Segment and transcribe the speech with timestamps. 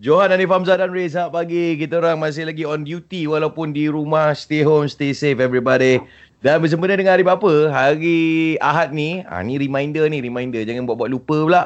[0.00, 1.76] Johan, Hanif Hamzah dan Reza pagi.
[1.76, 4.32] Kita orang masih lagi on duty walaupun di rumah.
[4.32, 6.00] Stay home, stay safe everybody.
[6.40, 7.68] Dan bersempena dengan hari apa?
[7.68, 9.20] Hari Ahad ni.
[9.28, 10.64] Ah ni reminder ni, reminder.
[10.64, 11.62] Jangan buat-buat lupa pula.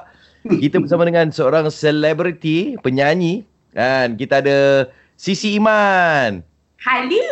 [0.50, 3.46] Kita bersama dengan seorang selebriti, penyanyi.
[3.70, 6.43] Dan kita ada Sisi Iman.
[6.82, 7.27] Hello.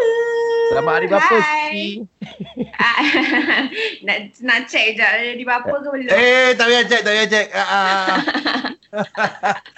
[0.71, 1.19] Selamat hari Hai.
[1.19, 1.87] Sisi.
[4.07, 6.15] nak nak check je di bapa ke belum?
[6.15, 7.47] Eh, tak payah check, tak payah check.
[7.59, 8.71] Ah.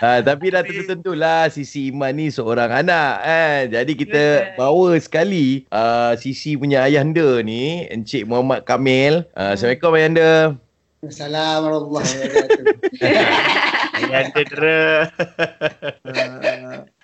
[0.03, 3.63] Ha, tapi dah tentu-tentulah Sisi Iman ni seorang anak kan.
[3.73, 4.57] Jadi kita Betul.
[4.61, 9.25] bawa sekali uh, Sisi punya ayahanda ni Encik Muhammad Kamil.
[9.32, 10.31] Uh, Assalamualaikum ayahanda.
[11.05, 12.77] Assalamualaikum warahmatullahi wabarakatuh.
[13.95, 14.85] Ayah anda dera.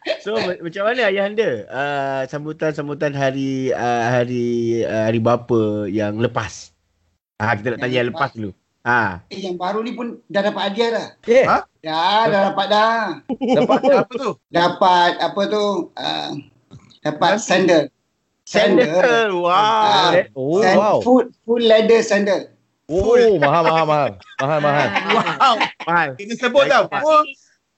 [0.25, 6.19] so ma- macam mana ayah anda uh, sambutan-sambutan hari uh, hari uh, hari bapa yang
[6.19, 6.75] lepas?
[7.39, 8.51] Ah kita nak Yang tanya yang lepas dulu.
[8.81, 9.21] Ah.
[9.29, 11.07] Eh, yang baru ni pun dah dapat hadiah dah.
[11.29, 11.59] Eh, Ha?
[11.85, 13.01] Dah, dah dapat dah.
[13.61, 14.13] dapat apa?
[14.17, 14.31] Tu?
[14.49, 15.65] Dapat apa tu?
[15.93, 16.31] Uh,
[17.05, 17.93] dapat sandal.
[18.49, 18.89] Sandal.
[18.89, 19.29] Sandal.
[19.37, 19.53] Wow.
[19.53, 20.11] Ah.
[20.33, 20.97] Oh, Sand- wow.
[21.05, 22.41] Full, full leather sandal.
[22.91, 24.11] Oh, mahal, mahal, mahal.
[24.41, 24.89] Mahal, mahal.
[25.15, 25.55] Wow.
[25.87, 26.09] Mahal.
[26.17, 26.85] Kena sebut tau.
[26.89, 27.23] Full,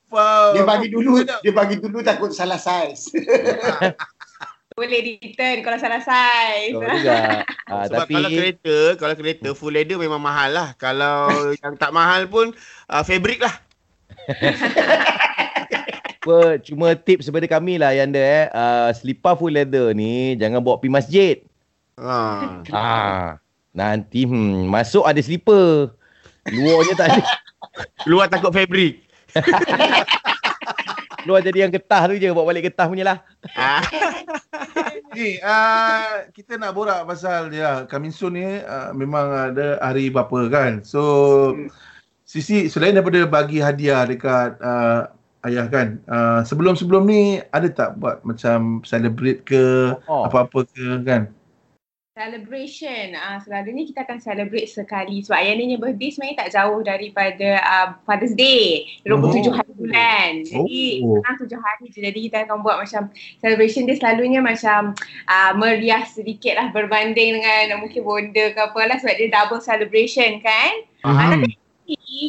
[0.09, 0.55] wow.
[0.55, 3.11] Dia bagi dulu, dia bagi dulu takut salah saiz.
[4.73, 6.75] Boleh return kalau salah size.
[6.77, 7.45] Oh, juga.
[7.73, 10.69] Ah, Sebab tapi kalau kereta, kalau kereta full leather memang mahal lah.
[10.77, 11.33] Kalau
[11.65, 12.53] yang tak mahal pun
[12.93, 13.55] uh, fabric lah.
[16.20, 18.53] apa, cuma tips daripada kami lah ayahanda eh.
[18.53, 21.37] Uh, selipar full leather ni jangan bawa pergi masjid.
[21.97, 22.61] Ha.
[22.77, 23.41] Ah,
[23.73, 25.97] nanti hmm, masuk ada slipper.
[26.53, 27.23] Luarnya tak ada.
[28.05, 29.00] Keluar takut fabric.
[31.28, 32.28] Luar jadi yang getah tu je.
[32.31, 33.19] Bawa balik getah punya lah.
[33.55, 33.83] Ah.
[35.17, 40.48] Ni, uh, kita nak borak pasal dia coming soon ni uh, memang ada hari bapa
[40.48, 40.81] kan.
[40.81, 41.53] So
[42.33, 45.05] Sisi selain daripada bagi hadiah dekat uh,
[45.45, 50.25] ayah kan, uh, sebelum-sebelum ni ada tak buat macam celebrate ke Oh.
[50.25, 51.28] apa-apa ke kan?
[52.12, 53.16] Celebration.
[53.16, 57.88] Ah selalunya kita akan celebrate sekali sebab ayah ni birthday sebenarnya tak jauh daripada uh,
[58.04, 58.84] Father's Day.
[59.09, 59.56] 27 Oh.
[59.56, 60.31] hari bulan.
[60.44, 61.16] Jadi Oh.
[61.25, 62.04] senang 7 hari je.
[62.04, 63.09] Jadi kita akan buat macam
[63.41, 64.92] celebration dia selalunya macam
[65.25, 70.37] uh, meriah sedikit lah berbanding dengan mungkin bonda ke apa lah sebab dia double celebration
[70.44, 70.84] kan.
[71.08, 71.56] Ah, tapi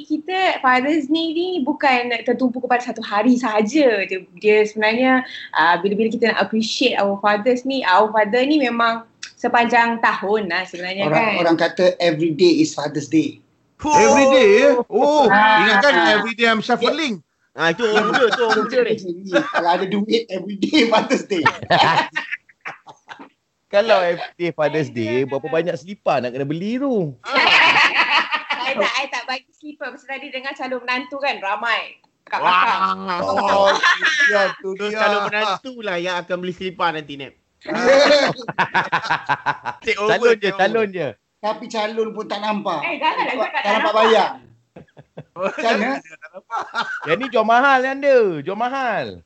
[0.08, 4.08] kita Father's Day ni bukan tertumpu kepada satu hari sahaja.
[4.08, 9.03] Dia, dia sebenarnya uh, bila-bila kita nak appreciate our fathers ni, our father ni memang
[9.44, 11.36] sepanjang tahun lah sebenarnya Orang kan.
[11.38, 13.44] orang kata every day is Father's Day.
[13.84, 14.70] Every day ya?
[14.88, 15.68] Oh, Ah.
[15.68, 17.20] ingatkan every day I'm shuffling.
[17.53, 18.96] Ah itu orang muda tu orang muda ni.
[19.30, 21.44] Kalau ada duit every day Father's Day.
[23.70, 27.14] Kalau FD Father's Day, berapa banyak selipar nak kena beli tu?
[27.26, 32.82] I tak, I tak bagi slipper pasal tadi dengar calon menantu kan ramai kat belakang.
[33.22, 33.70] Oh,
[34.30, 34.94] ya tu dia.
[34.94, 37.34] kalau menantu lah yang akan beli selipar nanti Nep.
[39.84, 40.12] Take over.
[40.16, 41.09] Calon je, calon je.
[41.44, 42.79] Tapi calon pun tak nampak.
[42.88, 44.29] Eh, janganlah cakap Tak tak nampak bayar.
[45.63, 45.94] Kan ya?
[47.07, 48.18] Yang ni jual mahal ni anda.
[48.44, 49.06] Jual mahal.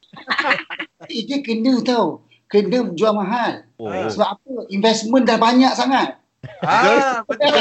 [1.08, 2.26] Eh, dia kena tau.
[2.50, 3.64] Kena jual mahal.
[3.78, 3.94] Oh.
[3.94, 4.54] Sebab apa?
[4.74, 6.18] Investment dah banyak sangat.
[6.66, 7.54] Ah, betul.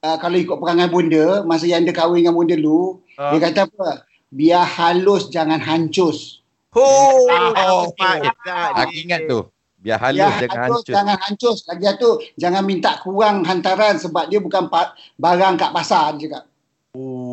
[0.00, 3.30] Uh, kalau ikut perangai bonda, masa yang dia kahwin dengan bonda dulu, Ah.
[3.36, 4.08] dia kata apa?
[4.34, 6.42] Biar halus jangan hancus.
[6.74, 8.34] Oh, Ah, oh, cepat,
[8.82, 9.46] Aku ingat tu.
[9.84, 10.94] Biar halus Biar jangan halus hancur.
[10.96, 11.58] jangan hancus.
[11.68, 14.64] Lagi satu, jangan minta kurang hantaran sebab dia bukan
[15.20, 16.44] barang kat pasar dia cakap.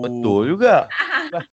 [0.04, 0.92] Betul juga.